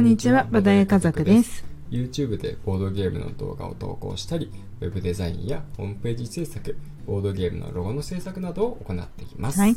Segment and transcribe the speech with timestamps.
[0.00, 1.62] んにちは、ボドゲ家族です。
[1.90, 4.50] YouTube でボードゲームの動画を投稿したり、
[4.80, 6.74] ウェブデザインやホームページ制作、
[7.06, 9.60] ボードゲームのロゴの制作などを行っています。
[9.60, 9.76] はい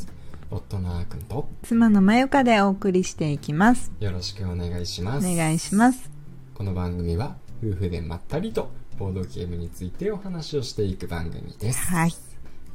[0.52, 3.91] 夫のあーくんと妻のまゆかでお送りしていきます。
[4.00, 5.28] よろしくお願いします。
[5.28, 6.09] お願いします。
[6.54, 8.70] この番組は夫婦でまったりと
[9.00, 11.80] ボードゲームについてお話をしていく番組です。
[11.88, 12.12] はい。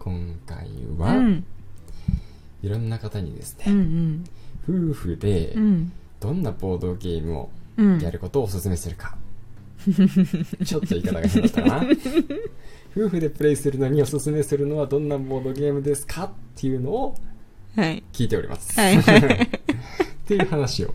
[0.01, 1.45] 今回うは、ん。
[2.62, 4.25] いろんな方にですうんね、
[4.68, 5.93] 夫婦でうん。
[6.22, 6.29] うん。
[6.29, 7.99] どんなボードゲームをうん。
[8.00, 9.17] やることをお勧めするか。
[10.64, 11.86] ちょっと言い方が変だったかな。
[12.96, 17.14] 夫婦でプレイするのにおすすめするのはどんなボードゲームですかっていうのを
[17.77, 18.03] はい。
[18.13, 18.79] 聞いております。
[18.79, 19.03] はい っ
[20.27, 20.94] ていう話を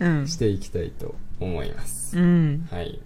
[0.00, 0.28] うん。
[0.28, 2.18] していきたいと思います。
[2.18, 2.66] うん。
[2.70, 3.00] はい。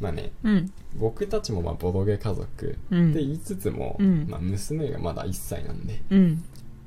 [0.00, 0.70] まあね、うん。
[0.98, 6.44] 僕たちもまあボドゲ家族うんって言いつつも、うんまあ、娘がまだ1歳なんでうん。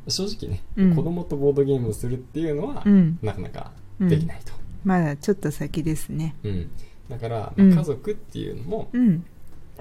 [0.08, 3.20] 正直ね、うん子供とボードゲームをするっていうのは、うん。
[3.22, 3.72] なかなか
[4.08, 6.36] できないと、まだちょっと先ですね。
[6.44, 6.69] うん
[7.09, 9.25] だから、うんまあ、家族っていうのも、うん。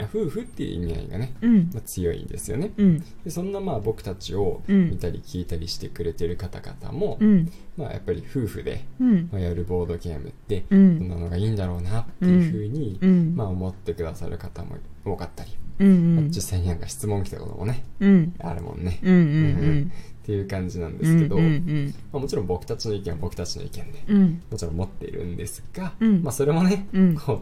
[0.01, 1.71] 夫婦っていう意味合いがね、うん。
[1.75, 3.05] まあ、強いですよねうん。
[3.25, 7.51] でそんなまあ僕たちをうん見たり聞いたりしてくれてる方々も、うん。
[7.77, 9.29] まあ、やっぱり夫婦でうん。
[9.33, 11.09] まあやるボードゲームってうどんん。
[11.09, 13.35] なのがいいんだろうなっていうふうに、うん。
[13.37, 18.35] まあ、思ってくださる方も多かったり、実際になんか質問来たこともねうん。
[18.41, 19.15] あるもんね、うん。
[19.15, 19.93] うん。
[20.23, 20.99] っていう感じなんうん。
[20.99, 21.45] ですけど、うん。
[21.45, 21.95] うん。
[22.13, 24.43] まあ、もちろん僕たちの意見は僕たちの意見でうん。
[24.51, 27.41] もちろん持っているんですが、うんまあ、それもね、うんこう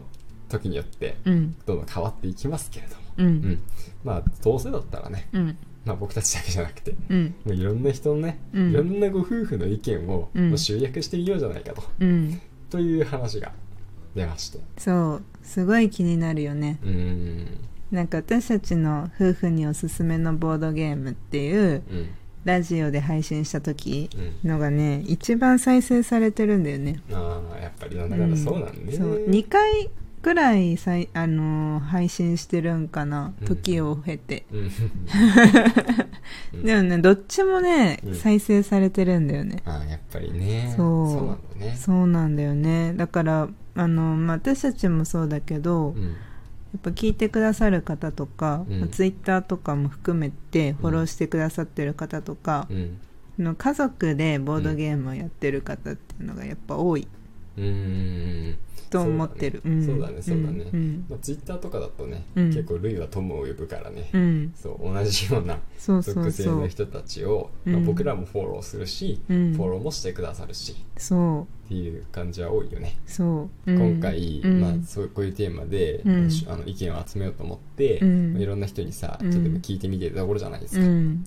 [0.49, 1.55] 時によってうん。
[1.65, 3.23] どんどん変わっていきますけれども、う。
[3.23, 3.59] うんん、
[4.03, 5.57] まあどうせだったらね、うん。
[5.85, 7.35] まあ、僕たちだけじゃなくてうん。
[7.45, 12.41] もういろんな人のね、うんいろんなご夫婦の意見を集約してみようじゃないかと、うん。
[12.69, 13.51] という話が
[14.15, 15.23] 出ましてそう。
[15.43, 16.79] すごい気になるよね。
[16.83, 17.47] うーん
[17.91, 22.09] なんか私たちの夫婦におすすめのボードゲームっていううん。
[22.45, 24.09] ラジオで配信した時
[24.43, 24.49] うん。
[24.49, 27.01] のがね一番再生されてるんだよね。
[27.11, 29.25] ああやっぱりだかんだそうなんね、そう。
[29.27, 29.89] 2回
[30.21, 33.33] くらいさい、あのー配信してるんかな。
[33.41, 33.47] うん。
[33.47, 34.59] 時を経て、うん。
[36.53, 38.15] う んでもねどっちもね、うん。
[38.15, 39.61] 再生されてるんだよね。
[39.65, 40.73] ああやっぱりね。
[40.75, 41.05] そう。
[41.15, 41.27] なん
[41.59, 41.75] だね。
[41.77, 42.93] そうなんだよね。
[42.95, 46.15] だからあの、まあ、私たちもそうだけど、うん
[46.73, 48.79] やっぱ聞いてくださる方とか、うん。
[48.79, 52.99] まあツイッターとかも含めてフォローしてくださってる方とか、うん。
[53.39, 57.07] の家族でボードゲームをやってる方っていうのがやっぱ多い
[57.57, 57.65] うん。
[57.65, 58.57] うん
[58.89, 59.61] と思ってる。
[59.63, 60.21] そうだね。
[60.21, 62.47] そうだねうんまあ、ツイッターとかだとね、うん。
[62.47, 67.73] 結構類は友を呼ぶからね、うん、うんそう同じような属性の人たちを、うん。
[67.73, 69.53] まあ、僕らもフォローするし、うん。
[69.53, 71.43] フォローもしてくださるしそう。
[71.65, 73.93] っていう感じは多いよね、そう、うん。
[73.95, 74.61] 今回、うん。
[74.61, 76.29] まあ、そうこういうテーマで、うん。
[76.47, 78.33] あの意見を集めようと思って、うん。
[78.33, 79.31] まあいろんな人にさうん。
[79.31, 81.25] ちょっと聞いてみてたところじゃないですか、うん。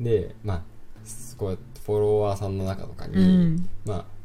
[0.00, 0.62] でまあ
[1.36, 3.68] こうやってフォロワーさんの中とかに、うん。
[3.84, 4.21] まあ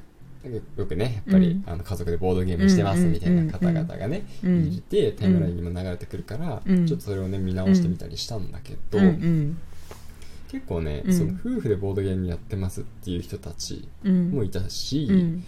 [0.47, 1.63] よよくねやっぱり、うん。
[1.65, 6.87] あの家族でボードゲームしてますみたいな方々がね、うんいてタイムラインにも流れてくるから、うん。
[6.87, 8.99] ちょっとそれをね見直してみたりしたんだけど、
[10.49, 11.13] 結構ね、うん。
[11.13, 14.31] その夫婦でボードゲームやってますっていう人たちうん。
[14.31, 15.43] もいたし、うん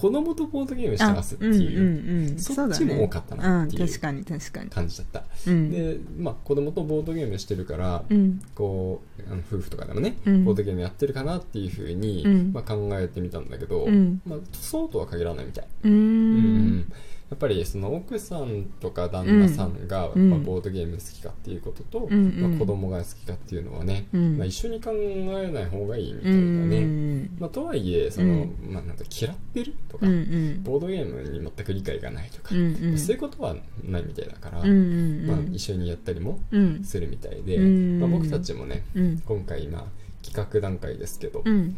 [0.00, 5.70] 子供とボードゲームしてますっていうそっちも多かったなっていう感じだった、うん。
[5.70, 8.40] で、まあ、子供とボードゲームしてるから、うん。
[8.54, 10.44] こうあの夫婦とかでもね、うん。
[10.46, 12.52] ボードゲームやってるかなっていうふうに、うん。
[12.54, 14.22] まあ、考えてみたんだけど、うん。
[14.26, 16.90] まあ、そうとは限らないみたい、うん
[17.30, 20.42] やっぱりその奥さんとか旦那さんがやっぱうん。
[20.42, 22.16] ボードゲーム好きかっていうことと、うんう
[22.48, 22.50] ん。
[22.50, 24.36] まあ、子供が好きかっていうのはね、うん。
[24.36, 28.56] まあ、一緒に考えない方がいいみたういなね、んまあ、とはいえその、うん。
[28.72, 30.62] まあ、なんか嫌ってるとか、うんうん。
[30.64, 32.98] ボードゲームに全く理解がないとか、うんうん。
[32.98, 33.54] そういうことは
[33.84, 36.82] ないみたいだから、うんうんまあ、一緒にやったりもうん。
[36.82, 38.00] するみたいで、うん。
[38.00, 39.18] まあ、僕たちもねうん。
[39.24, 39.86] 今回今
[40.24, 41.76] 企画段階ですけど、うん。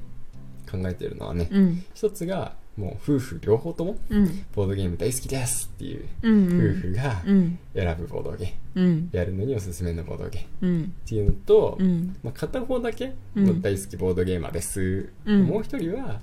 [0.70, 1.84] 考えているのはね、うん。
[1.92, 4.44] 一つがもう夫婦両方ともうん。
[4.54, 7.58] ボードゲーム大好きですっていううん夫婦がうん。
[7.74, 9.10] 選ぶボードゲーム、うん。
[9.12, 10.68] やるのにおすすめのボードゲーム。
[10.68, 10.82] うん。
[10.84, 12.16] っていうのと、うん。
[12.22, 13.12] まあ、片方だけ
[13.60, 15.44] 大好きボードゲーマーです、うん。
[15.44, 16.20] もう一人は、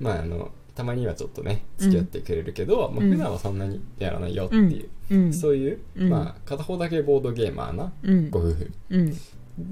[0.00, 5.32] まあ、あのたまにはちょっとね付き合ってくれるけど、まあ、うん普段はそんなにやらないよっていう、うん。
[5.32, 6.10] そういう、うん。
[6.10, 8.30] まあ、片方だけボードゲーマーなうん。
[8.30, 9.12] ご夫婦うん。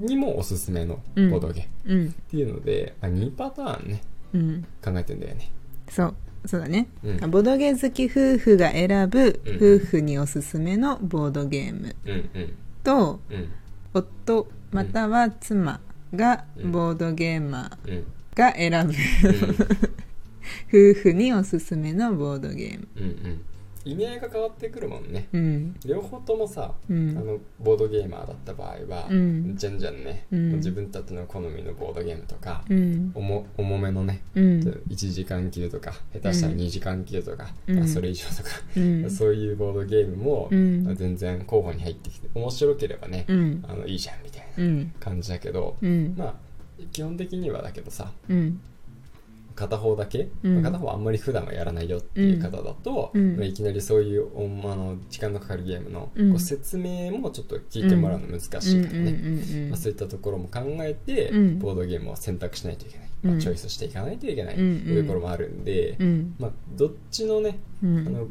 [0.05, 1.33] にもおすすめのボうん。
[1.35, 2.07] ードゲームうん。
[2.09, 4.01] っていうので、まあ、2パターンね
[4.33, 4.65] うん。
[4.83, 5.49] 考えてんだよね。
[5.89, 6.15] そう
[6.47, 7.31] そうだね、うん。
[7.31, 9.55] ボドゲ好き夫婦が選ぶうん。
[9.79, 12.53] 夫婦におすすめのボードゲームうんうん。
[12.83, 13.49] とうん。
[13.93, 15.79] 夫または妻
[16.15, 16.71] がうん。
[16.71, 17.91] ボードゲーマうん。
[17.91, 18.03] ー
[18.35, 18.93] が選ぶ
[20.93, 22.87] 夫婦におすすめのボードゲーム。
[22.95, 23.41] うんうん
[23.91, 25.27] 意味合いが変わってくるもんね。
[25.33, 25.75] うん。
[25.85, 27.17] 両方ともさ、うん。
[27.17, 29.55] あのボードゲーマーだった場合は、うん。
[29.55, 30.55] じゃんじゃんね、うん。
[30.55, 33.11] 自分たちの好みのボードゲームとか、うん。
[33.15, 34.59] 重重めのね、うん。
[34.89, 37.47] 1時間級とか下手したら2時間級とか、
[37.85, 39.09] それ以上とか、うん。
[39.11, 40.95] そういうボードゲームも、うん。
[40.95, 43.63] 全然候補に入ってきて面白ければね、うん。
[43.67, 44.93] あのいいじゃんみたいなうん。
[44.99, 46.13] 感じだけど、うん。
[46.17, 46.47] まあ
[46.91, 48.59] 基本的にはだけどさうん
[49.57, 50.61] 片方だけ、うん。
[50.61, 53.35] まあ片方はあんまり普段はやらないよっていう方だと、うん。
[53.37, 56.29] まあいきなりそういうおあの時間のかかるゲームの、うん。
[56.29, 61.59] こう説明もちょっと聞いてもらうの難しいからね、まあ、そういったところも考えて、うん。
[61.59, 63.31] ボードゲームを選択しないといけない、うん。
[63.31, 64.55] まあ、チョイスしていかないといけない。
[64.55, 64.69] とうん。
[64.69, 66.35] いうところもあるんで、うん。
[66.39, 68.07] まあ、どっちのね、うん。
[68.07, 68.27] あの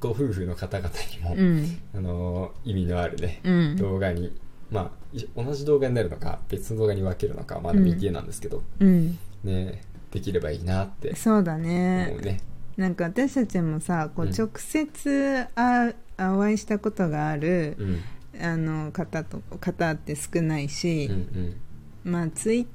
[0.00, 1.78] ご夫婦の方々にも、うん。
[1.94, 3.76] あの意味のあるね、うん。
[3.76, 4.32] 動画に、
[4.70, 9.18] まあ、い同じ動画になるのか別の動画に分けるのかはまだ未定なんですけど、うん。
[9.44, 12.40] ね、できればいいなってそうだ思ねうね。
[12.76, 14.32] なんか私たちもさこううん。
[14.32, 18.00] 直接あお会いしたことがあるうん。
[18.40, 21.56] あの方と方って少ないしうん
[22.04, 22.10] うん。
[22.12, 22.66] まあツイッ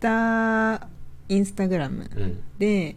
[0.00, 0.86] ター
[1.28, 2.42] インスタグラムうん。
[2.58, 2.96] で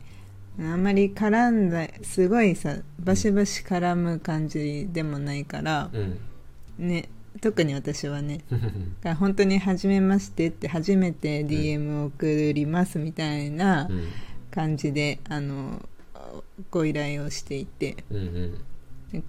[0.58, 6.20] あんまり絡んだすごいさバシバシ絡む感じでもないからうん。
[6.78, 7.10] ね
[7.42, 8.42] 特に私はね
[9.20, 14.08] 本当に初めましてって初めて DM を送りますみたいなうん。
[14.52, 15.82] 感じであの
[16.72, 18.62] ご依頼をしていてうん。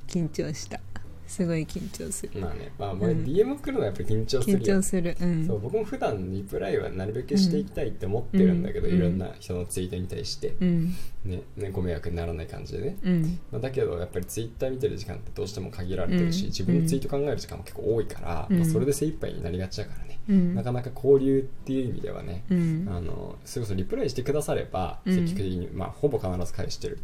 [0.06, 0.80] 緊張した
[1.26, 2.40] すごい緊張する。
[2.40, 3.24] まあね、まあ、まあうん。
[3.24, 4.58] DM 来るのはやっぱり緊張するよ。
[4.58, 5.16] 緊張する。
[5.20, 5.46] うん。
[5.46, 8.94] そう僕も普段リプライはなるべくしていきたいって思ってるんだけど、うん。
[8.94, 10.94] いろんな人のツイートに対して、うん。
[11.24, 13.38] ねね、ご迷惑にならない感じでね、うん。
[13.50, 16.46] まあ、だけどやっぱりツイッター見てる時間ってどうしても限られてるし、うん。
[16.48, 18.58] 自分のツイート考える時間も結構多いから、うん。
[18.58, 20.54] まあ、それで精一杯になりがちだからね、うん。
[20.54, 22.86] なかなか交流っていう意味ではね、うん。
[22.88, 25.14] あのそれこそリプライしてくださればうん。
[25.14, 26.98] 積極的に、まあ、ほぼ必ず返してる。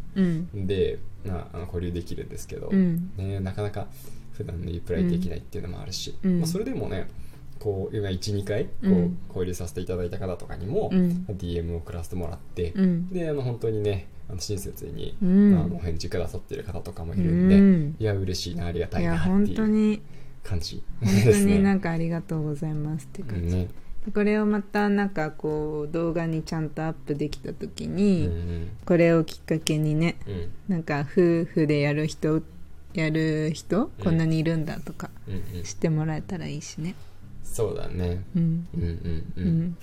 [0.54, 3.10] で、まあ、あの交流できるんですけど、うん。
[3.16, 3.88] ね、なかなか
[4.42, 7.08] 普段のリプライできないっていうのもあるし、うんまあ、それでもね
[7.58, 20.02] こう今12回こう、交流させていただいた方とかにも、DM を送らせてもらって、うんであの本当にねあの親切に、あのお返事くださってる方とかもいるんで、んいや嬉しいなありがたいいや本なっていう当に
[20.42, 21.58] 感じ本当ですね。
[21.58, 23.68] になんかありがとうございますって感じ、ね
[24.12, 30.16] これをまたなんかこう動画にちゃんとアップできた時に、これをきっかけにね
[30.66, 32.42] なんか夫婦でやる人
[32.94, 34.04] やる人、うん。
[34.04, 35.10] こんなにいるんだとか
[35.64, 36.94] 知ってもらえたらいいしね。
[37.44, 38.24] そうだね。
[38.34, 38.66] うん。
[38.74, 39.76] うんうんううん。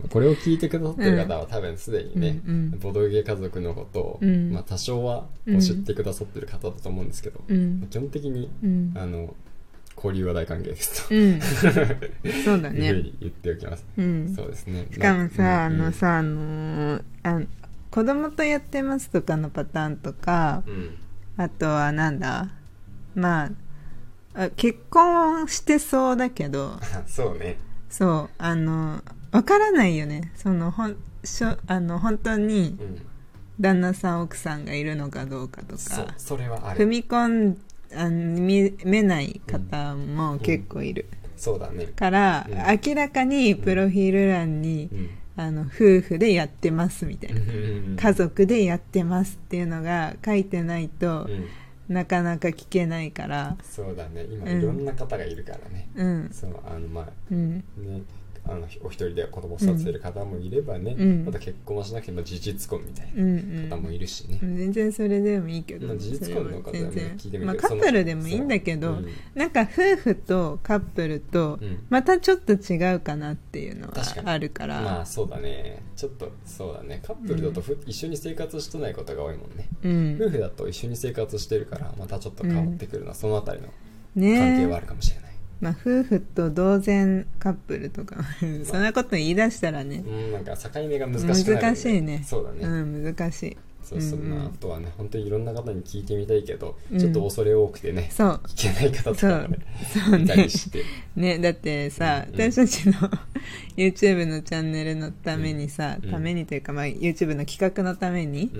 [0.08, 4.52] これを聞いてくださってる方は多分すでにね、うんうんボドゲ家族のことを、うん。
[4.52, 5.26] まあ、多少は
[5.60, 7.86] 知ってくださってる方だと思うんですけど、うん。
[7.90, 8.92] 基本的にうん。
[8.96, 9.34] あの
[9.96, 11.40] 交流は大歓迎ですと、う ん
[12.44, 14.32] そうだねに言っておきます、うん。
[14.34, 14.86] そうですね。
[14.90, 17.42] しかもさ、うんあのさあのーあ
[17.90, 20.90] 子供とやってますとかのパターンとかうん
[21.36, 22.48] あとはなんだ？
[23.14, 23.50] まあ
[24.34, 26.78] あ結婚してそうだけど。
[26.80, 27.56] あ そうね。
[27.88, 30.32] そうあのわからないよね。
[30.36, 33.02] そのほんしょあの本当にうん。
[33.60, 36.14] 旦那さん奥さんがいるのかどうかとか。
[36.16, 37.58] それはあ踏るみ込ん
[37.94, 41.06] あ見めない方も結構いる、
[41.36, 41.86] そうだね。
[41.86, 42.56] から、うん。
[42.88, 47.96] 明らかにプロフィール欄に、うんあの夫婦でやってますみたいな、うん。
[47.96, 51.26] 家族でやってますっていうのが書いてないと
[51.88, 51.94] う、ん。
[51.94, 53.56] なかなか聞けないから。
[53.62, 54.24] そうだね。
[54.24, 54.58] 今うん。
[54.58, 56.30] いろんな方がいるからね、うん。
[56.32, 57.56] そうあのまあうん。
[57.56, 58.02] ね
[58.46, 61.24] あのお一人で子供を育ててる方もいればね、うん。
[61.24, 68.96] また結婚もしなくても事実婚みたいうんな方もいるしね、うん全然それでもいいけど、まあ事実婚の方はね聞いてみる然まあ、カップルでもいいんだけど、そう。
[68.98, 69.08] うん。
[69.34, 71.84] なんか夫婦とカップルとうん。
[71.88, 73.94] またちょっと違うかなっていうのは
[74.24, 74.80] あるから。
[74.80, 75.82] まあそうだね。
[75.96, 77.00] ちょっとそうだね。
[77.04, 80.18] カップルだとふ、一緒に生活してないことが多いもんね、うん。
[80.20, 83.68] 夫婦だと一緒に生活してるからまたちょっと変わってくるのは、そのあたりの
[84.14, 85.29] 関係はあねるかもしれない、
[85.60, 88.16] まあ夫婦と同然カップルとか
[88.64, 90.02] そんなこと言い出したらね。
[90.06, 92.22] うんなんか境目が難しくなるよ難しいね。
[92.26, 93.56] そうだね、うん難しい。
[93.82, 96.98] そうそんうんまあ、あとはね本当にいろんな方に聞いてみたいけど、うん。
[96.98, 98.40] ちょっと恐れ多くてねそう。
[98.46, 99.58] 聞けない方とかもね
[99.92, 100.20] そう。
[100.20, 100.84] いたりねして。
[101.16, 102.52] ねだってさ、うんうん。
[102.52, 102.92] 私たちの
[103.76, 106.10] YouTube のチャンネルのためにさ、うん。
[106.10, 108.50] ためにというか、まあ、YouTube の企画のために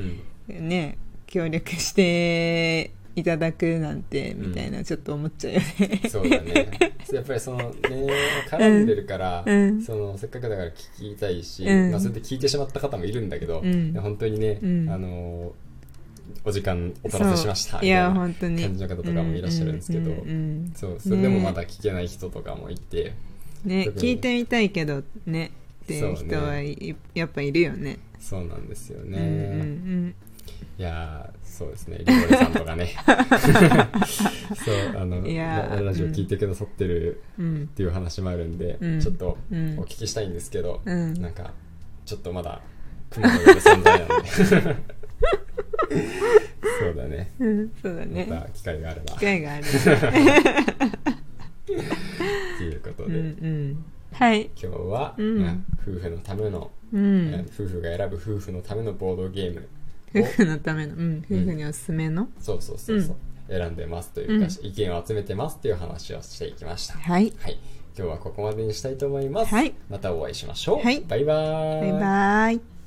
[0.49, 0.69] う、ん。
[0.69, 6.70] ね協力していただくなんてみたいなちょっと思っちゃうよね、そうだね。
[7.12, 7.74] やっぱりそのね
[8.48, 9.82] 絡んでるから、うん。
[9.82, 11.90] そのせっかくだから聞きたいし、うん。
[11.90, 13.92] まあ、それで聞いてしまった方もいるんだけど、うん。
[14.00, 14.88] 本当にね、うん。
[14.90, 15.52] あの
[16.44, 18.62] お時間お取らせしましたいやみたいな本当に。
[18.62, 23.14] 感じの方とかもいらっしゃるんですけど、うんうんうんそうそれでもまだ聞けない人とかもいて、
[23.64, 25.50] ね聞いてみたいけどね
[25.84, 27.98] っていう人はいやっぱいるよね。
[28.20, 29.26] そうなんですよね、うんう
[29.64, 30.14] ん
[30.78, 31.99] いやーそうですね。
[31.99, 32.94] リコレさんとかね。
[34.64, 37.62] そうあのララジオ聞いてくださってるうん。
[37.64, 39.00] っていう話もあるんで、うん。
[39.00, 39.78] ちょっとうん。
[39.78, 41.14] お聞きしたいんですけど、うん。
[41.20, 41.52] なんか
[42.06, 42.62] ちょっとまだ
[43.11, 44.28] 雲の上で存在なんで。
[46.80, 47.30] そうだね。
[47.38, 49.06] うんそうだまねた機会があれば。
[49.16, 49.66] 機会があるっ
[52.59, 53.85] ていうことうんで、うん。
[54.12, 54.50] はい。
[54.61, 55.38] 今日は、うん。
[55.42, 55.56] まあ
[55.87, 59.68] 夫婦のための、うえんー夫婦が選ぶ夫婦のためのボードゲーム
[60.14, 62.28] 夫婦のためのうん夫婦におすすめの？
[62.40, 63.16] そうそうそうそう、
[63.48, 66.94] 選んでますというか、意見を集めてますっていう話をしていきました。
[66.94, 67.32] はい。
[67.38, 67.58] はい。
[67.96, 69.74] 今日はここまでにしたいと思います、はい。
[69.88, 71.00] またお会いしましょう、はい。
[71.00, 72.79] バイバーバイバイ